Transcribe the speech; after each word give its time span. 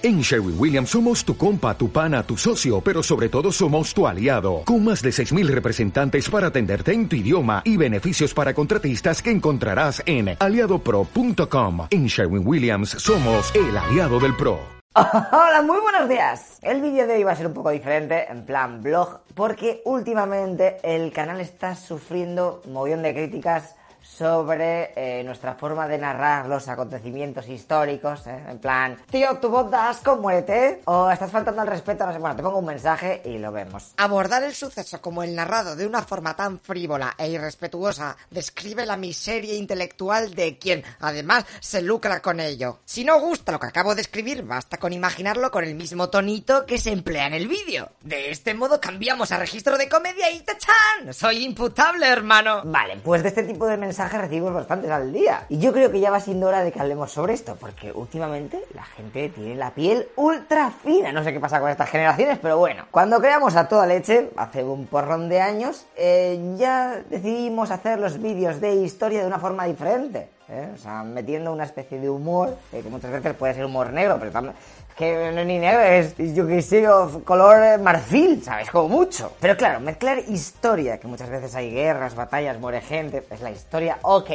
En 0.00 0.20
Sherwin 0.20 0.54
Williams 0.56 0.90
somos 0.90 1.24
tu 1.24 1.36
compa, 1.36 1.76
tu 1.76 1.90
pana, 1.90 2.22
tu 2.22 2.36
socio, 2.36 2.80
pero 2.80 3.02
sobre 3.02 3.28
todo 3.28 3.50
somos 3.50 3.92
tu 3.92 4.06
aliado, 4.06 4.62
con 4.64 4.84
más 4.84 5.02
de 5.02 5.10
6.000 5.10 5.48
representantes 5.48 6.30
para 6.30 6.46
atenderte 6.46 6.92
en 6.92 7.08
tu 7.08 7.16
idioma 7.16 7.62
y 7.64 7.76
beneficios 7.76 8.32
para 8.32 8.54
contratistas 8.54 9.20
que 9.20 9.32
encontrarás 9.32 10.00
en 10.06 10.36
aliadopro.com. 10.38 11.88
En 11.90 12.06
Sherwin 12.06 12.46
Williams 12.46 12.90
somos 12.90 13.52
el 13.56 13.76
aliado 13.76 14.20
del 14.20 14.36
PRO. 14.36 14.60
Hola, 14.94 15.62
muy 15.66 15.80
buenos 15.80 16.08
días. 16.08 16.60
El 16.62 16.80
vídeo 16.80 17.08
de 17.08 17.14
hoy 17.14 17.24
va 17.24 17.32
a 17.32 17.36
ser 17.36 17.48
un 17.48 17.54
poco 17.54 17.70
diferente, 17.70 18.30
en 18.30 18.46
plan 18.46 18.80
blog, 18.80 19.22
porque 19.34 19.82
últimamente 19.84 20.76
el 20.84 21.12
canal 21.12 21.40
está 21.40 21.74
sufriendo 21.74 22.62
un 22.66 22.72
montón 22.72 23.02
de 23.02 23.14
críticas 23.14 23.74
sobre 24.18 24.90
eh, 24.96 25.22
nuestra 25.22 25.54
forma 25.54 25.86
de 25.86 25.96
narrar 25.96 26.46
los 26.46 26.66
acontecimientos 26.66 27.48
históricos, 27.48 28.26
¿eh? 28.26 28.42
en 28.48 28.58
plan, 28.58 28.96
tío, 29.08 29.36
tu 29.36 29.48
voz 29.48 29.70
da 29.70 29.90
asco, 29.90 30.16
muérete, 30.16 30.82
o 30.86 31.08
estás 31.08 31.30
faltando 31.30 31.62
al 31.62 31.68
respeto, 31.68 32.04
no 32.04 32.12
sé, 32.12 32.18
bueno, 32.18 32.34
te 32.34 32.42
pongo 32.42 32.58
un 32.58 32.66
mensaje 32.66 33.22
y 33.24 33.38
lo 33.38 33.52
vemos. 33.52 33.92
Abordar 33.96 34.42
el 34.42 34.54
suceso 34.54 35.00
como 35.00 35.22
el 35.22 35.36
narrado 35.36 35.76
de 35.76 35.86
una 35.86 36.02
forma 36.02 36.34
tan 36.34 36.58
frívola 36.58 37.14
e 37.16 37.28
irrespetuosa 37.28 38.16
describe 38.28 38.84
la 38.84 38.96
miseria 38.96 39.54
intelectual 39.54 40.34
de 40.34 40.58
quien, 40.58 40.82
además, 40.98 41.44
se 41.60 41.80
lucra 41.80 42.20
con 42.20 42.40
ello. 42.40 42.80
Si 42.84 43.04
no 43.04 43.20
gusta 43.20 43.52
lo 43.52 43.60
que 43.60 43.68
acabo 43.68 43.94
de 43.94 44.00
escribir, 44.00 44.42
basta 44.42 44.78
con 44.78 44.92
imaginarlo 44.92 45.52
con 45.52 45.62
el 45.62 45.76
mismo 45.76 46.10
tonito 46.10 46.66
que 46.66 46.78
se 46.78 46.90
emplea 46.90 47.28
en 47.28 47.34
el 47.34 47.46
vídeo. 47.46 47.90
De 48.00 48.32
este 48.32 48.52
modo 48.54 48.80
cambiamos 48.80 49.30
a 49.30 49.38
registro 49.38 49.78
de 49.78 49.88
comedia 49.88 50.28
y 50.32 50.40
¡tachan! 50.40 51.14
Soy 51.14 51.44
imputable, 51.44 52.08
hermano. 52.08 52.62
Vale, 52.64 52.96
pues 52.96 53.22
de 53.22 53.28
este 53.28 53.44
tipo 53.44 53.66
de 53.68 53.76
mensajes 53.76 54.07
recibimos 54.16 54.54
bastantes 54.54 54.90
al 54.90 55.12
día. 55.12 55.44
Y 55.50 55.58
yo 55.58 55.72
creo 55.72 55.90
que 55.90 56.00
ya 56.00 56.10
va 56.10 56.20
siendo 56.20 56.46
hora 56.46 56.62
de 56.62 56.72
que 56.72 56.80
hablemos 56.80 57.12
sobre 57.12 57.34
esto, 57.34 57.56
porque 57.60 57.92
últimamente 57.92 58.64
la 58.74 58.84
gente 58.84 59.28
tiene 59.28 59.54
la 59.56 59.72
piel 59.72 60.08
ultra 60.16 60.70
fina. 60.70 61.12
No 61.12 61.22
sé 61.22 61.32
qué 61.32 61.40
pasa 61.40 61.60
con 61.60 61.68
estas 61.68 61.90
generaciones, 61.90 62.38
pero 62.40 62.56
bueno. 62.56 62.86
Cuando 62.90 63.20
creamos 63.20 63.56
a 63.56 63.68
toda 63.68 63.86
leche, 63.86 64.30
hace 64.36 64.64
un 64.64 64.86
porrón 64.86 65.28
de 65.28 65.40
años, 65.40 65.84
eh, 65.96 66.54
ya 66.56 67.02
decidimos 67.10 67.70
hacer 67.70 67.98
los 67.98 68.22
vídeos 68.22 68.60
de 68.60 68.74
historia 68.76 69.20
de 69.20 69.26
una 69.26 69.38
forma 69.38 69.64
diferente. 69.64 70.37
¿Eh? 70.48 70.70
O 70.74 70.78
sea, 70.78 71.02
metiendo 71.02 71.52
una 71.52 71.64
especie 71.64 72.00
de 72.00 72.08
humor, 72.08 72.56
eh, 72.72 72.80
que 72.82 72.88
muchas 72.88 73.10
veces 73.10 73.34
puede 73.34 73.54
ser 73.54 73.64
humor 73.64 73.92
negro, 73.92 74.16
pero 74.18 74.30
también 74.30 74.54
que 74.98 75.30
no 75.32 75.40
es 75.40 75.46
ni 75.46 75.60
negro, 75.60 75.80
es 75.80 76.16
yo 76.34 76.44
que 76.44 76.60
sé, 76.60 76.84
color 77.24 77.78
marfil, 77.78 78.42
¿sabes? 78.42 78.68
Como 78.68 78.88
mucho. 78.88 79.32
Pero 79.40 79.56
claro, 79.56 79.78
mezclar 79.78 80.18
historia, 80.26 80.98
que 80.98 81.06
muchas 81.06 81.30
veces 81.30 81.54
hay 81.54 81.70
guerras, 81.70 82.16
batallas, 82.16 82.58
muere 82.58 82.80
gente, 82.80 83.24
es 83.30 83.40
la 83.40 83.52
historia, 83.52 83.98
ok. 84.02 84.30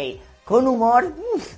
Con 0.45 0.66
humor, 0.67 1.11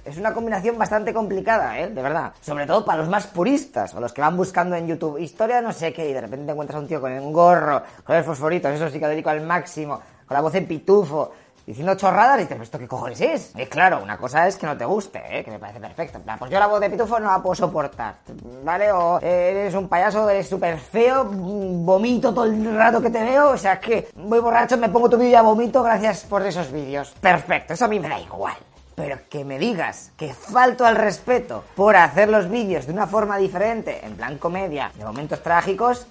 es 0.04 0.18
una 0.18 0.34
combinación 0.34 0.78
bastante 0.78 1.14
complicada, 1.14 1.80
¿eh? 1.80 1.88
De 1.88 2.02
verdad. 2.02 2.34
Sobre 2.42 2.66
todo 2.66 2.84
para 2.84 3.00
los 3.00 3.08
más 3.08 3.28
puristas, 3.28 3.94
o 3.94 4.00
los 4.00 4.12
que 4.12 4.22
van 4.22 4.38
buscando 4.38 4.76
en 4.76 4.88
YouTube 4.88 5.20
historia 5.20 5.62
no 5.62 5.72
sé 5.72 5.94
qué, 5.94 6.10
y 6.10 6.14
de 6.14 6.22
repente 6.22 6.48
te 6.48 6.52
encuentras 6.52 6.78
a 6.78 6.80
un 6.80 6.88
tío 6.88 7.00
con 7.00 7.12
un 7.12 7.32
gorro, 7.32 7.84
con 8.04 8.16
el 8.16 8.24
fosforito, 8.24 8.70
eso 8.70 8.90
dedico 8.90 9.30
al 9.30 9.42
máximo, 9.42 10.02
con 10.26 10.34
la 10.34 10.42
voz 10.42 10.56
en 10.56 10.66
pitufo, 10.66 11.32
diciendo 11.66 11.96
chorradas 11.96 12.40
y 12.40 12.44
dices, 12.44 12.62
¿esto 12.62 12.78
qué 12.78 12.88
cojones 12.88 13.22
es? 13.22 13.52
Y 13.56 13.66
claro, 13.66 14.02
una 14.04 14.18
cosa 14.18 14.48
es 14.48 14.56
que 14.56 14.66
no 14.66 14.78
te 14.78 14.86
guste, 14.86 15.22
¿eh? 15.30 15.44
que 15.44 15.52
me 15.52 15.60
parece 15.60 15.80
perfecto. 15.80 16.20
Pues 16.38 16.52
yo 16.52 16.60
la 16.60 16.68
voz 16.68 16.80
de 16.80 16.90
pitufo 16.90 17.20
no 17.20 17.32
la 17.32 17.42
puedo 17.42 17.56
soportar, 17.56 18.16
¿vale? 18.64 18.92
O 18.92 19.20
eres 19.20 19.74
un 19.74 19.88
payaso, 19.88 20.30
eres 20.30 20.48
súper 20.48 20.78
feo, 20.78 21.26
vomito 21.26 22.34
todo 22.34 22.46
el 22.46 22.76
rato 22.76 23.02
que 23.02 23.10
te 23.10 23.24
veo, 23.24 23.52
o 23.52 23.58
sea 23.58 23.80
que 23.80 24.10
voy 24.16 24.40
borracho, 24.40 24.78
me 24.78 24.90
pongo 24.90 25.10
tu 25.10 25.18
vídeo 25.18 25.30
y 25.30 25.32
ya 25.32 25.42
vomito, 25.42 25.82
gracias 25.82 26.24
por 26.24 26.46
esos 26.46 26.72
vídeos. 26.72 27.14
Perfecto, 27.20 27.74
eso 27.74 27.86
a 27.86 27.88
mí 27.88 28.00
me 28.00 28.10
da 28.10 28.20
igual. 28.20 28.56
Pero 28.96 29.20
que 29.30 29.44
me 29.44 29.60
digas 29.60 30.14
que 30.16 30.34
falto 30.34 30.86
al 30.86 30.96
respeto 30.96 31.66
por 31.76 31.98
hacer 31.98 32.30
los 32.30 32.50
vídeos 32.50 32.86
de 32.88 32.94
una 32.94 33.08
forma 33.08 33.38
diferente, 33.38 34.06
en 34.06 34.16
plan 34.16 34.38
comedia, 34.38 34.92
de 34.96 35.04
momentos 35.04 35.44
trágicos, 35.44 36.08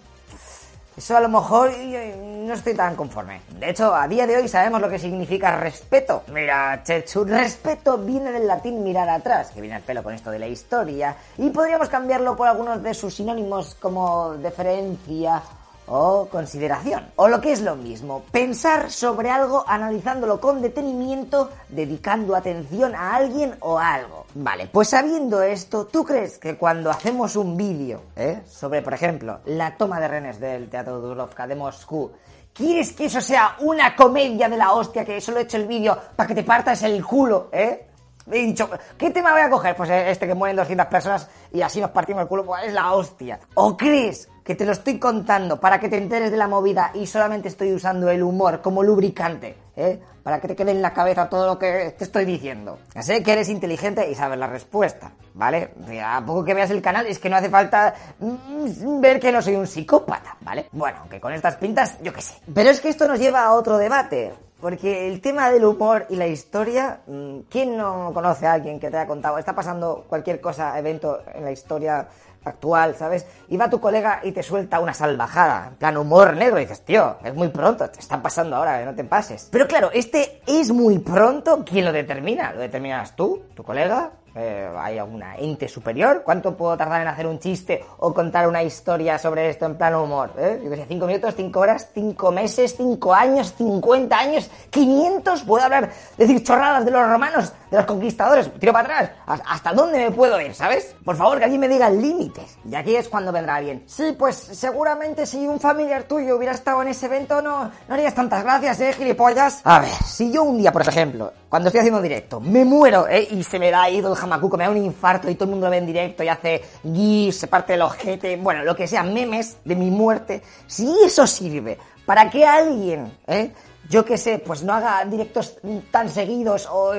eso 0.96 1.16
a 1.16 1.20
lo 1.20 1.28
mejor 1.28 1.72
no 1.76 2.54
estoy 2.54 2.74
tan 2.74 2.94
conforme. 2.94 3.40
De 3.58 3.70
hecho, 3.70 3.94
a 3.94 4.06
día 4.06 4.26
de 4.26 4.36
hoy 4.36 4.48
sabemos 4.48 4.80
lo 4.80 4.88
que 4.88 4.98
significa 4.98 5.56
respeto. 5.56 6.22
Mira, 6.32 6.82
Chechu, 6.84 7.24
respeto 7.24 7.98
viene 7.98 8.32
del 8.32 8.46
latín 8.46 8.82
mirar 8.82 9.08
atrás, 9.08 9.50
que 9.50 9.60
viene 9.60 9.76
al 9.76 9.82
pelo 9.82 10.02
con 10.02 10.14
esto 10.14 10.30
de 10.30 10.38
la 10.38 10.46
historia, 10.46 11.16
y 11.38 11.50
podríamos 11.50 11.88
cambiarlo 11.88 12.36
por 12.36 12.48
algunos 12.48 12.82
de 12.82 12.94
sus 12.94 13.14
sinónimos 13.14 13.74
como 13.76 14.34
deferencia 14.34 15.42
o 15.86 16.28
consideración. 16.30 17.06
O 17.16 17.28
lo 17.28 17.40
que 17.40 17.52
es 17.52 17.60
lo 17.60 17.76
mismo, 17.76 18.22
pensar 18.30 18.90
sobre 18.90 19.30
algo 19.30 19.64
analizándolo 19.66 20.40
con 20.40 20.62
detenimiento, 20.62 21.50
dedicando 21.68 22.36
atención 22.36 22.94
a 22.94 23.16
alguien 23.16 23.56
o 23.60 23.78
a 23.78 23.94
algo. 23.94 24.26
Vale, 24.34 24.66
pues 24.66 24.88
sabiendo 24.88 25.42
esto, 25.42 25.86
¿tú 25.86 26.04
crees 26.04 26.38
que 26.38 26.56
cuando 26.56 26.90
hacemos 26.90 27.36
un 27.36 27.56
vídeo 27.56 28.02
¿eh? 28.16 28.42
sobre, 28.46 28.82
por 28.82 28.94
ejemplo, 28.94 29.40
la 29.46 29.76
toma 29.76 30.00
de 30.00 30.08
renes 30.08 30.40
del 30.40 30.68
Teatro 30.68 31.00
Dubrovka 31.00 31.46
de 31.46 31.54
Moscú, 31.54 32.12
¿Quieres 32.54 32.92
que 32.92 33.06
eso 33.06 33.20
sea 33.20 33.56
una 33.62 33.96
comedia 33.96 34.48
de 34.48 34.56
la 34.56 34.74
hostia 34.74 35.04
que 35.04 35.20
solo 35.20 35.38
he 35.38 35.42
hecho 35.42 35.56
el 35.56 35.66
vídeo 35.66 35.98
para 36.14 36.28
que 36.28 36.36
te 36.36 36.44
partas 36.44 36.84
el 36.84 37.04
culo, 37.04 37.48
eh? 37.50 37.88
¿Qué 38.30 39.10
tema 39.10 39.32
voy 39.32 39.42
a 39.42 39.50
coger? 39.50 39.76
Pues 39.76 39.90
este 39.90 40.26
que 40.26 40.34
mueren 40.34 40.56
200 40.56 40.86
personas 40.86 41.28
y 41.52 41.60
así 41.60 41.80
nos 41.80 41.90
partimos 41.90 42.22
el 42.22 42.28
culo, 42.28 42.44
pues 42.44 42.64
es 42.64 42.72
la 42.72 42.92
hostia. 42.92 43.38
¿O 43.54 43.76
crees 43.76 44.28
que 44.42 44.54
te 44.54 44.64
lo 44.64 44.72
estoy 44.72 44.98
contando 44.98 45.58
para 45.58 45.80
que 45.80 45.88
te 45.88 45.96
enteres 45.96 46.30
de 46.30 46.36
la 46.36 46.48
movida 46.48 46.90
y 46.94 47.06
solamente 47.06 47.48
estoy 47.48 47.72
usando 47.72 48.10
el 48.10 48.22
humor 48.22 48.60
como 48.60 48.82
lubricante, 48.82 49.56
¿eh? 49.76 50.00
Para 50.22 50.40
que 50.40 50.48
te 50.48 50.56
quede 50.56 50.70
en 50.70 50.80
la 50.80 50.92
cabeza 50.92 51.28
todo 51.28 51.46
lo 51.46 51.58
que 51.58 51.94
te 51.98 52.04
estoy 52.04 52.24
diciendo. 52.24 52.78
Sé 53.00 53.22
que 53.22 53.32
eres 53.32 53.48
inteligente 53.48 54.10
y 54.10 54.14
sabes 54.14 54.38
la 54.38 54.46
respuesta, 54.46 55.12
¿vale? 55.34 55.70
A 56.02 56.22
poco 56.24 56.44
que 56.44 56.54
veas 56.54 56.70
el 56.70 56.80
canal 56.80 57.06
es 57.06 57.18
que 57.18 57.28
no 57.28 57.36
hace 57.36 57.50
falta 57.50 57.94
mm, 58.18 59.00
ver 59.00 59.20
que 59.20 59.32
no 59.32 59.42
soy 59.42 59.56
un 59.56 59.66
psicópata, 59.66 60.36
¿vale? 60.40 60.68
Bueno, 60.72 61.06
que 61.10 61.20
con 61.20 61.32
estas 61.32 61.56
pintas, 61.56 61.98
yo 62.02 62.12
qué 62.12 62.22
sé. 62.22 62.34
Pero 62.54 62.70
es 62.70 62.80
que 62.80 62.88
esto 62.88 63.06
nos 63.06 63.18
lleva 63.18 63.44
a 63.44 63.52
otro 63.52 63.76
debate. 63.76 64.32
Porque 64.64 65.08
el 65.08 65.20
tema 65.20 65.50
del 65.50 65.62
humor 65.66 66.06
y 66.08 66.16
la 66.16 66.26
historia, 66.26 67.00
mm, 67.06 67.40
¿quién 67.50 67.76
no 67.76 68.12
conoce 68.14 68.46
a 68.46 68.54
alguien 68.54 68.80
que 68.80 68.90
te 68.90 68.96
haya 68.96 69.06
contado? 69.06 69.36
Está 69.36 69.54
pasando 69.54 70.06
cualquier 70.08 70.40
cosa, 70.40 70.78
evento 70.78 71.20
en 71.34 71.44
la 71.44 71.52
historia 71.52 72.08
actual, 72.42 72.94
¿sabes? 72.96 73.26
Y 73.50 73.58
va 73.58 73.68
tu 73.68 73.78
colega 73.78 74.20
y 74.22 74.32
te 74.32 74.42
suelta 74.42 74.80
una 74.80 74.94
salvajada, 74.94 75.66
en 75.68 75.74
plan 75.74 75.98
humor 75.98 76.34
negro, 76.34 76.56
y 76.56 76.62
dices, 76.62 76.82
tío, 76.82 77.18
es 77.22 77.34
muy 77.34 77.48
pronto, 77.48 77.90
te 77.90 78.00
está 78.00 78.22
pasando 78.22 78.56
ahora, 78.56 78.82
no 78.86 78.94
te 78.94 79.04
pases. 79.04 79.50
Pero 79.52 79.68
claro, 79.68 79.90
este 79.92 80.40
es 80.46 80.72
muy 80.72 80.98
pronto, 80.98 81.62
¿quién 81.62 81.84
lo 81.84 81.92
determina? 81.92 82.54
¿Lo 82.54 82.60
determinas 82.60 83.14
tú, 83.14 83.42
tu 83.54 83.62
colega? 83.62 84.12
Eh, 84.34 84.68
¿Hay 84.76 84.98
alguna 84.98 85.36
ente 85.36 85.68
superior? 85.68 86.22
¿Cuánto 86.24 86.56
puedo 86.56 86.76
tardar 86.76 87.02
en 87.02 87.08
hacer 87.08 87.26
un 87.26 87.38
chiste 87.38 87.84
o 87.98 88.12
contar 88.12 88.48
una 88.48 88.62
historia 88.62 89.18
sobre 89.18 89.48
esto 89.48 89.66
en 89.66 89.76
plano 89.76 90.02
humor? 90.02 90.32
¿Eh? 90.36 90.60
Yo 90.64 90.70
sé, 90.74 90.84
cinco 90.88 91.06
minutos, 91.06 91.34
cinco 91.36 91.60
horas, 91.60 91.90
cinco 91.94 92.32
meses, 92.32 92.74
cinco 92.76 93.14
años, 93.14 93.54
cincuenta 93.56 94.18
años, 94.18 94.50
quinientos. 94.70 95.42
Puedo 95.42 95.64
hablar, 95.64 95.90
decir 96.18 96.42
chorradas 96.42 96.84
de 96.84 96.90
los 96.90 97.08
romanos, 97.08 97.52
de 97.70 97.76
los 97.76 97.86
conquistadores. 97.86 98.52
Tiro 98.58 98.72
para 98.72 98.84
atrás. 98.84 99.10
¿Hasta 99.46 99.72
dónde 99.72 99.98
me 99.98 100.10
puedo 100.10 100.40
ir, 100.40 100.54
sabes? 100.54 100.96
Por 101.04 101.16
favor, 101.16 101.38
que 101.38 101.44
alguien 101.44 101.60
me 101.60 101.68
diga 101.68 101.88
límites. 101.88 102.58
Y 102.68 102.74
aquí 102.74 102.96
es 102.96 103.08
cuando 103.08 103.30
vendrá 103.30 103.60
bien. 103.60 103.84
Sí, 103.86 104.14
pues 104.18 104.34
seguramente 104.36 105.26
si 105.26 105.46
un 105.46 105.60
familiar 105.60 106.04
tuyo 106.04 106.36
hubiera 106.36 106.54
estado 106.54 106.82
en 106.82 106.88
ese 106.88 107.06
evento, 107.06 107.40
no, 107.40 107.70
no 107.88 107.94
harías 107.94 108.14
tantas 108.14 108.42
gracias, 108.42 108.80
¿eh, 108.80 108.92
gilipollas? 108.92 109.60
A 109.64 109.78
ver, 109.78 109.90
si 110.04 110.32
yo 110.32 110.42
un 110.42 110.58
día, 110.58 110.72
por 110.72 110.82
ejemplo, 110.82 111.32
cuando 111.54 111.68
estoy 111.68 111.82
haciendo 111.82 112.02
directo, 112.02 112.40
me 112.40 112.64
muero, 112.64 113.06
¿eh? 113.06 113.28
Y 113.30 113.44
se 113.44 113.60
me 113.60 113.70
da 113.70 113.88
ido 113.88 114.10
el 114.10 114.18
jamacuco, 114.18 114.56
me 114.56 114.64
da 114.64 114.70
un 114.70 114.76
infarto 114.76 115.30
y 115.30 115.36
todo 115.36 115.44
el 115.44 115.50
mundo 115.52 115.66
lo 115.66 115.70
ve 115.70 115.76
en 115.76 115.86
directo 115.86 116.24
y 116.24 116.28
hace 116.28 116.64
gifs, 116.82 117.36
se 117.36 117.46
parte 117.46 117.74
el 117.74 117.82
ojete, 117.82 118.36
bueno, 118.38 118.64
lo 118.64 118.74
que 118.74 118.88
sea, 118.88 119.04
memes 119.04 119.58
de 119.64 119.76
mi 119.76 119.88
muerte. 119.88 120.42
Si 120.66 120.92
eso 121.04 121.28
sirve 121.28 121.78
para 122.04 122.28
que 122.28 122.44
alguien, 122.44 123.16
¿eh? 123.28 123.52
Yo 123.88 124.04
qué 124.04 124.18
sé, 124.18 124.40
pues 124.40 124.64
no 124.64 124.72
haga 124.72 125.04
directos 125.04 125.58
tan 125.92 126.08
seguidos 126.08 126.68
o 126.68 126.90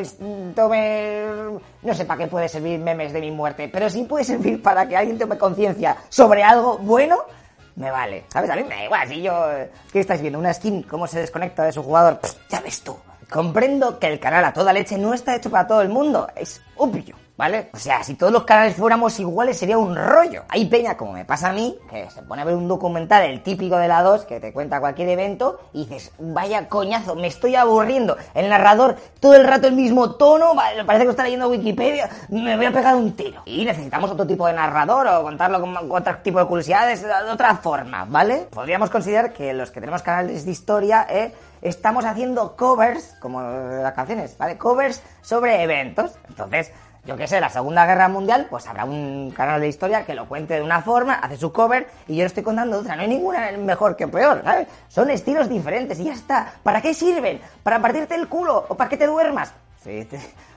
tome... 0.56 1.26
No 1.82 1.94
sé 1.94 2.06
para 2.06 2.24
qué 2.24 2.28
puede 2.28 2.48
servir 2.48 2.80
memes 2.80 3.12
de 3.12 3.20
mi 3.20 3.32
muerte, 3.32 3.68
pero 3.68 3.90
sí 3.90 4.06
puede 4.06 4.24
servir 4.24 4.64
para 4.64 4.88
que 4.88 4.96
alguien 4.96 5.20
tome 5.20 5.38
conciencia 5.38 5.98
sobre 6.08 6.46
algo 6.46 6.78
bueno, 6.78 7.18
me 7.76 7.92
vale. 7.92 8.24
¿Sabes? 8.30 8.50
A 8.50 8.56
mí 8.56 8.64
me 8.64 8.76
da 8.76 8.86
igual. 8.86 9.06
Si 9.10 9.22
yo... 9.22 9.34
¿Qué 9.92 10.00
estáis 10.00 10.22
viendo? 10.22 10.40
¿Una 10.40 10.54
skin? 10.54 10.84
¿Cómo 10.84 11.08
se 11.08 11.20
desconecta 11.20 11.66
de 11.66 11.74
su 11.74 11.84
jugador? 11.84 12.22
ya 12.50 12.62
ves 12.62 12.82
tú. 12.82 12.96
Comprendo 13.30 14.00
que 14.00 14.08
el 14.08 14.20
canal 14.20 14.46
a 14.46 14.54
toda 14.54 14.74
leche 14.74 14.98
no 14.98 15.14
está 15.14 15.36
hecho 15.36 15.50
para 15.50 15.68
todo 15.68 15.82
el 15.82 15.90
mundo, 15.90 16.28
es 16.36 16.62
obvio. 16.76 17.25
¿Vale? 17.38 17.70
O 17.74 17.78
sea, 17.78 18.02
si 18.02 18.16
todos 18.16 18.32
los 18.32 18.46
canales 18.46 18.78
fuéramos 18.78 19.20
iguales 19.20 19.58
sería 19.58 19.78
un 19.78 19.94
rollo. 19.94 20.44
Hay 20.48 20.66
peña, 20.66 20.96
como 20.96 21.12
me 21.12 21.26
pasa 21.26 21.50
a 21.50 21.54
mí, 21.54 21.78
que 21.90 22.10
se 22.10 22.22
pone 22.22 22.42
a 22.42 22.46
ver 22.46 22.56
un 22.56 22.70
documental, 22.70 23.24
el 23.24 23.44
típico 23.44 23.76
de 23.78 23.90
la 23.90 24.04
2, 24.04 24.24
que 24.24 24.40
te 24.40 24.54
cuenta 24.54 24.80
cualquier 24.80 25.10
evento, 25.10 25.60
y 25.74 25.80
dices, 25.86 26.14
vaya 26.18 26.70
coñazo, 26.70 27.16
me 27.16 27.28
estoy 27.28 27.56
aburriendo. 27.56 28.16
El 28.34 28.50
narrador, 28.50 28.96
todo 29.20 29.36
el 29.36 29.46
rato 29.46 29.68
el 29.68 29.76
mismo 29.76 30.12
tono, 30.12 30.54
parece 30.86 31.04
que 31.04 31.12
está 31.12 31.24
leyendo 31.24 31.50
Wikipedia, 31.50 32.10
me 32.30 32.56
voy 32.56 32.68
a 32.68 32.72
pegar 32.72 32.96
un 32.96 33.14
tiro. 33.18 33.42
Y 33.46 33.66
necesitamos 33.66 34.12
otro 34.12 34.26
tipo 34.26 34.48
de 34.48 34.54
narrador 34.54 35.06
o 35.08 35.24
contarlo 35.24 35.60
con 35.60 35.76
otro 35.76 36.18
tipo 36.24 36.40
de 36.40 36.46
curiosidades 36.46 37.02
de 37.02 37.32
otra 37.32 37.58
forma, 37.58 38.06
¿vale? 38.06 38.48
Podríamos 38.50 38.90
considerar 38.90 39.34
que 39.34 39.54
los 39.54 39.72
que 39.72 39.82
tenemos 39.82 40.02
canales 40.02 40.46
de 40.46 40.52
historia, 40.52 41.06
¿eh? 41.10 41.34
estamos 41.62 42.06
haciendo 42.06 42.56
covers, 42.56 43.16
como 43.20 43.42
las 43.42 43.94
canciones, 43.94 44.38
¿vale? 44.38 44.58
Covers 44.58 45.02
sobre 45.22 45.64
eventos. 45.64 46.12
Entonces, 46.30 46.72
yo 47.06 47.16
qué 47.16 47.28
sé, 47.28 47.40
la 47.40 47.50
Segunda 47.50 47.86
Guerra 47.86 48.08
Mundial, 48.08 48.48
pues 48.50 48.66
habrá 48.68 48.86
un 48.86 49.32
canal 49.36 49.62
de 49.62 49.68
historia 49.68 50.06
que 50.06 50.16
lo 50.16 50.28
cuente 50.28 50.56
de 50.56 50.62
una 50.62 50.82
forma, 50.82 51.16
hace 51.16 51.38
su 51.38 51.52
cover 51.54 51.88
y 52.08 52.16
yo 52.16 52.24
lo 52.24 52.28
estoy 52.28 52.44
contando 52.44 52.78
de 52.78 52.82
otra. 52.82 52.96
No 52.96 53.04
hay 53.04 53.08
ninguna 53.08 53.52
mejor 53.52 53.96
que 53.96 54.08
peor, 54.08 54.42
¿sabes? 54.44 54.68
Son 54.88 55.10
estilos 55.12 55.48
diferentes 55.48 56.00
y 56.00 56.06
ya 56.06 56.14
está. 56.14 56.54
¿Para 56.64 56.82
qué 56.82 56.94
sirven? 56.94 57.40
¿Para 57.62 57.80
partirte 57.80 58.16
el 58.16 58.28
culo 58.28 58.66
o 58.68 58.76
para 58.76 58.90
que 58.90 58.98
te 58.98 59.06
duermas? 59.06 59.54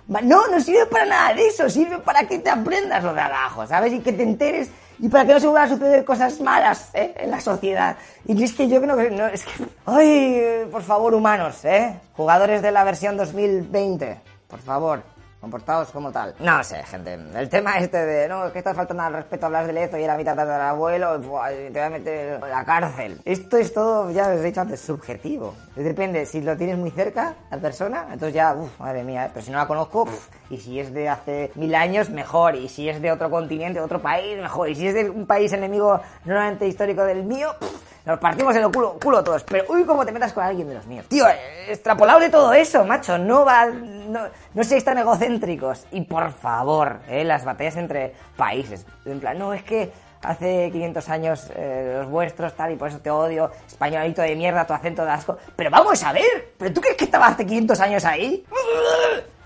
No, 0.06 0.46
no 0.46 0.60
sirve 0.60 0.86
para 0.86 1.04
nada 1.04 1.34
de 1.34 1.46
eso, 1.46 1.68
sirve 1.68 1.98
para 1.98 2.26
que 2.26 2.38
te 2.38 2.48
aprendas 2.48 3.04
lo 3.04 3.12
de 3.12 3.20
abajo, 3.20 3.66
¿sabes? 3.66 3.92
Y 3.92 4.00
que 4.00 4.14
te 4.14 4.22
enteres 4.22 4.70
y 4.98 5.08
para 5.08 5.26
que 5.26 5.34
no 5.34 5.40
se 5.40 5.46
vuelvan 5.46 5.70
a 5.70 5.74
suceder 5.74 6.04
cosas 6.04 6.40
malas 6.40 6.90
¿eh? 6.94 7.14
en 7.18 7.30
la 7.30 7.40
sociedad. 7.40 7.96
Y 8.26 8.42
es 8.42 8.54
que 8.54 8.68
yo 8.68 8.80
creo 8.80 8.96
que 8.96 9.10
no, 9.10 9.26
es 9.26 9.44
que... 9.44 9.66
Ay, 9.84 10.66
por 10.72 10.82
favor, 10.82 11.14
humanos, 11.14 11.62
¿eh? 11.64 12.00
Jugadores 12.16 12.62
de 12.62 12.72
la 12.72 12.84
versión 12.84 13.18
2020, 13.18 14.18
por 14.48 14.60
favor. 14.60 15.17
Comportados 15.48 15.88
como 15.88 16.12
tal. 16.12 16.34
No 16.40 16.62
sé, 16.62 16.82
gente. 16.82 17.14
El 17.14 17.48
tema 17.48 17.78
este 17.78 18.04
de, 18.04 18.28
no, 18.28 18.52
que 18.52 18.58
estás 18.58 18.76
faltando 18.76 19.02
al 19.04 19.14
respeto, 19.14 19.46
hablas 19.46 19.66
de 19.66 19.72
Lezo 19.72 19.96
y 19.96 20.02
era 20.02 20.14
mi 20.14 20.22
tatarabuelo, 20.22 21.18
te 21.18 21.26
voy 21.26 21.80
a 21.80 21.88
meter 21.88 22.34
en 22.34 22.50
la 22.50 22.66
cárcel. 22.66 23.18
Esto 23.24 23.56
es 23.56 23.72
todo, 23.72 24.10
ya 24.10 24.28
os 24.28 24.40
he 24.40 24.42
dicho 24.42 24.60
antes, 24.60 24.78
subjetivo. 24.78 25.54
Depende, 25.74 26.26
si 26.26 26.42
lo 26.42 26.54
tienes 26.54 26.76
muy 26.76 26.90
cerca, 26.90 27.34
la 27.50 27.56
persona, 27.56 28.08
entonces 28.12 28.34
ya, 28.34 28.52
uff, 28.52 28.78
madre 28.78 29.02
mía, 29.04 29.30
pero 29.32 29.42
si 29.42 29.50
no 29.50 29.56
la 29.56 29.66
conozco, 29.66 30.04
pff, 30.04 30.28
y 30.50 30.58
si 30.58 30.80
es 30.80 30.92
de 30.92 31.08
hace 31.08 31.50
mil 31.54 31.74
años, 31.74 32.10
mejor. 32.10 32.54
Y 32.54 32.68
si 32.68 32.86
es 32.90 33.00
de 33.00 33.10
otro 33.10 33.30
continente, 33.30 33.80
otro 33.80 34.02
país, 34.02 34.36
mejor. 34.36 34.68
Y 34.68 34.74
si 34.74 34.86
es 34.86 34.92
de 34.92 35.08
un 35.08 35.26
país 35.26 35.50
enemigo 35.54 35.98
normalmente 36.26 36.66
histórico 36.66 37.04
del 37.04 37.24
mío, 37.24 37.54
pff, 37.58 37.88
nos 38.04 38.18
partimos 38.18 38.56
en 38.56 38.64
el 38.64 38.70
culo, 38.70 38.98
culo 39.02 39.22
todos. 39.22 39.44
Pero 39.44 39.64
uy, 39.68 39.84
cómo 39.84 40.04
te 40.04 40.12
metas 40.12 40.32
con 40.32 40.42
alguien 40.42 40.68
de 40.68 40.74
los 40.74 40.86
míos. 40.86 41.06
Tío, 41.08 41.26
extrapolable 41.68 42.30
todo 42.30 42.52
eso, 42.52 42.84
macho. 42.84 43.18
No 43.18 43.44
va. 43.44 43.66
No, 44.08 44.20
no 44.54 44.64
seáis 44.64 44.84
tan 44.84 44.98
egocéntricos. 44.98 45.86
Y 45.92 46.02
por 46.02 46.32
favor, 46.32 47.00
eh, 47.08 47.24
las 47.24 47.44
batallas 47.44 47.76
entre 47.76 48.14
países. 48.36 48.86
En 49.04 49.20
plan, 49.20 49.38
no, 49.38 49.52
es 49.52 49.62
que 49.62 49.92
hace 50.22 50.70
500 50.72 51.08
años 51.08 51.50
eh, 51.54 51.96
los 51.98 52.10
vuestros, 52.10 52.54
tal, 52.54 52.72
y 52.72 52.76
por 52.76 52.88
eso 52.88 53.00
te 53.00 53.10
odio. 53.10 53.50
Españolito 53.66 54.22
de 54.22 54.34
mierda, 54.34 54.66
tu 54.66 54.72
acento 54.72 55.04
de 55.04 55.10
asco. 55.10 55.36
Pero 55.54 55.70
vamos 55.70 56.02
a 56.02 56.12
ver, 56.12 56.54
¿pero 56.58 56.72
tú 56.72 56.80
crees 56.80 56.96
que 56.96 57.04
estabas 57.04 57.32
hace 57.32 57.46
500 57.46 57.80
años 57.80 58.04
ahí? 58.04 58.44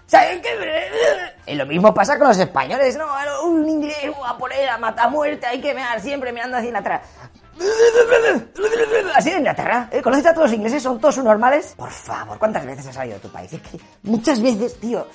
¿Sabes 0.07 0.41
qué? 0.43 0.49
Y 1.47 1.55
lo 1.55 1.67
mismo 1.67 1.95
pasa 1.95 2.19
con 2.19 2.29
los 2.29 2.39
españoles, 2.39 2.97
¿no? 2.97 3.07
Un 3.45 3.69
inglés 3.69 3.97
a 4.27 4.37
por 4.37 4.53
él, 4.53 4.69
a 4.69 4.79
matar 4.79 5.11
muerte, 5.11 5.47
hay 5.47 5.61
que 5.61 5.75
mear 5.75 6.01
siempre 6.01 6.33
mirando 6.33 6.59
hacia 6.59 6.79
atrás. 6.79 7.03
Así 9.15 9.31
en 9.31 9.39
Inglaterra. 9.39 9.89
¿eh? 9.93 10.01
¿Conoces 10.03 10.27
a 10.27 10.35
todos 10.35 10.49
los 10.51 10.57
ingleses? 10.57 10.83
¿Son 10.83 10.99
todos 10.99 11.19
normales? 11.19 11.75
Por 11.77 11.91
favor, 11.91 12.39
¿cuántas 12.39 12.65
veces 12.65 12.87
has 12.87 12.95
salido 12.95 13.17
de 13.17 13.21
tu 13.21 13.29
país? 13.29 13.53
Es 13.53 13.61
que 13.61 13.79
muchas 14.03 14.41
veces, 14.41 14.79
tío. 14.81 15.07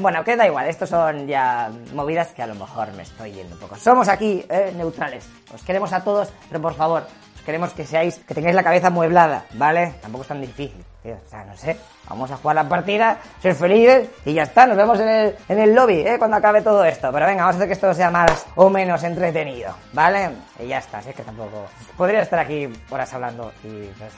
Bueno, 0.00 0.24
que 0.24 0.34
da 0.34 0.46
igual, 0.46 0.66
estos 0.66 0.88
son 0.88 1.26
ya 1.26 1.70
movidas 1.92 2.28
que 2.28 2.42
a 2.42 2.46
lo 2.46 2.54
mejor 2.54 2.90
me 2.94 3.02
estoy 3.02 3.32
yendo 3.32 3.54
un 3.54 3.60
poco. 3.60 3.76
Somos 3.76 4.08
aquí, 4.08 4.44
eh, 4.48 4.72
neutrales. 4.74 5.28
Os 5.54 5.62
queremos 5.62 5.92
a 5.92 6.02
todos, 6.02 6.28
pero 6.48 6.62
por 6.62 6.74
favor, 6.74 7.06
queremos 7.48 7.72
que 7.72 7.86
seáis, 7.86 8.18
que 8.28 8.34
tengáis 8.34 8.54
la 8.54 8.62
cabeza 8.62 8.90
mueblada, 8.90 9.46
¿vale? 9.54 9.94
Tampoco 10.02 10.20
es 10.20 10.28
tan 10.28 10.42
difícil. 10.42 10.84
O 11.02 11.30
sea, 11.30 11.46
no 11.46 11.56
sé. 11.56 11.78
Vamos 12.06 12.30
a 12.30 12.36
jugar 12.36 12.56
la 12.56 12.68
partida, 12.68 13.16
ser 13.40 13.54
felices 13.54 14.06
y 14.26 14.34
ya 14.34 14.42
está. 14.42 14.66
Nos 14.66 14.76
vemos 14.76 15.00
en 15.00 15.08
el, 15.08 15.36
en 15.48 15.58
el 15.58 15.74
lobby, 15.74 16.00
¿eh? 16.00 16.16
Cuando 16.18 16.36
acabe 16.36 16.60
todo 16.60 16.84
esto. 16.84 17.10
Pero 17.10 17.24
venga, 17.24 17.44
vamos 17.44 17.54
a 17.54 17.56
hacer 17.56 17.68
que 17.68 17.72
esto 17.72 17.94
sea 17.94 18.10
más 18.10 18.44
o 18.54 18.68
menos 18.68 19.02
entretenido, 19.02 19.74
¿vale? 19.94 20.28
Y 20.62 20.66
ya 20.66 20.76
está, 20.76 21.00
que 21.00 21.22
tampoco... 21.22 21.64
Podría 21.96 22.20
estar 22.20 22.38
aquí 22.38 22.68
horas 22.90 23.14
hablando 23.14 23.50
y... 23.64 23.68
no 23.68 24.10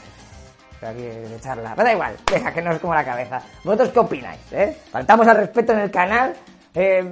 sé, 0.80 0.86
aquí 0.88 1.02
de 1.02 1.40
charla. 1.40 1.74
Pero 1.76 1.86
da 1.86 1.92
igual, 1.92 2.16
venga, 2.32 2.52
que 2.52 2.62
no 2.62 2.72
es 2.72 2.80
como 2.80 2.96
la 2.96 3.04
cabeza. 3.04 3.40
¿Vosotros 3.62 3.90
qué 3.90 3.98
opináis? 4.00 4.40
Eh? 4.50 4.76
¿Faltamos 4.90 5.28
al 5.28 5.36
respeto 5.36 5.72
en 5.72 5.78
el 5.78 5.90
canal? 5.92 6.34
Eh, 6.74 7.08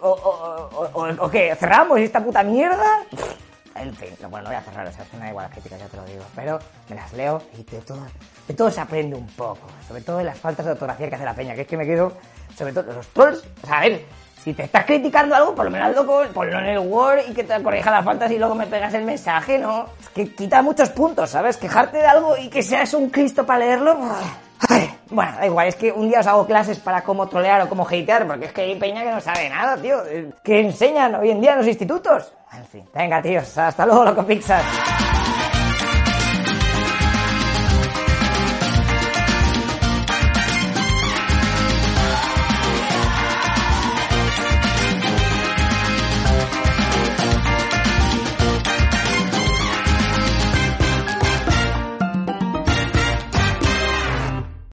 o 0.00 1.28
qué? 1.28 1.56
¿Cerramos 1.56 1.98
esta 1.98 2.22
puta 2.22 2.44
mierda? 2.44 3.00
En 3.78 3.94
fin, 3.94 4.08
no, 4.20 4.28
bueno, 4.30 4.44
no 4.44 4.50
voy 4.50 4.56
a 4.56 4.62
cerrar, 4.62 4.86
o 4.86 4.92
sea, 4.92 5.04
es 5.04 5.10
que 5.10 5.16
me 5.16 5.24
da 5.24 5.30
igual 5.30 5.44
las 5.44 5.52
críticas, 5.52 5.78
ya 5.80 5.86
te 5.86 5.96
lo 5.96 6.04
digo. 6.04 6.24
Pero 6.34 6.58
me 6.88 6.96
las 6.96 7.12
leo 7.12 7.42
y 7.58 7.62
de 7.64 7.78
todo, 7.80 8.06
de 8.48 8.54
todo 8.54 8.70
se 8.70 8.80
aprende 8.80 9.16
un 9.16 9.26
poco. 9.28 9.66
Sobre 9.86 10.00
todo 10.02 10.18
de 10.18 10.24
las 10.24 10.38
faltas 10.38 10.64
de 10.66 10.72
ortografía 10.72 11.08
que 11.08 11.14
hace 11.14 11.24
la 11.24 11.34
peña, 11.34 11.54
que 11.54 11.62
es 11.62 11.66
que 11.66 11.76
me 11.76 11.86
quedo... 11.86 12.12
Sobre 12.56 12.72
todo 12.72 12.90
los 12.92 13.06
trolls, 13.08 13.44
o 13.62 13.66
sea, 13.66 13.78
a 13.78 13.80
ver, 13.82 14.04
si 14.42 14.54
te 14.54 14.62
estás 14.62 14.86
criticando 14.86 15.34
algo, 15.34 15.54
por 15.54 15.66
lo 15.66 15.70
menos 15.70 15.90
hazlo 15.90 16.06
con- 16.06 16.28
ponlo 16.28 16.58
en 16.58 16.64
el 16.66 16.78
Word 16.78 17.20
y 17.28 17.34
que 17.34 17.44
te 17.44 17.62
corrija 17.62 17.90
las 17.90 18.02
faltas 18.04 18.30
y 18.30 18.38
luego 18.38 18.54
me 18.54 18.66
pegas 18.66 18.94
el 18.94 19.04
mensaje, 19.04 19.58
¿no? 19.58 19.86
Es 20.00 20.08
que 20.08 20.32
quita 20.34 20.62
muchos 20.62 20.88
puntos, 20.90 21.28
¿sabes? 21.28 21.58
Quejarte 21.58 21.98
de 21.98 22.06
algo 22.06 22.34
y 22.38 22.48
que 22.48 22.62
seas 22.62 22.94
un 22.94 23.10
Cristo 23.10 23.44
para 23.44 23.58
leerlo... 23.58 23.98
Ay, 24.70 24.95
bueno, 25.10 25.32
da 25.36 25.46
igual, 25.46 25.68
es 25.68 25.76
que 25.76 25.92
un 25.92 26.08
día 26.08 26.20
os 26.20 26.26
hago 26.26 26.46
clases 26.46 26.78
para 26.78 27.02
cómo 27.02 27.28
trolear 27.28 27.62
o 27.62 27.68
cómo 27.68 27.86
hatear, 27.86 28.26
porque 28.26 28.46
es 28.46 28.52
que 28.52 28.62
hay 28.62 28.76
peña 28.76 29.02
que 29.04 29.10
no 29.10 29.20
sabe 29.20 29.48
nada, 29.48 29.76
tío. 29.76 30.02
Que 30.42 30.60
enseñan 30.60 31.14
hoy 31.14 31.30
en 31.30 31.40
día 31.40 31.52
en 31.52 31.58
los 31.58 31.66
institutos. 31.66 32.32
En 32.52 32.64
fin, 32.66 32.84
venga, 32.94 33.22
tíos, 33.22 33.56
hasta 33.58 33.86
luego, 33.86 34.04
loco 34.04 34.24
Pixar. 34.24 35.05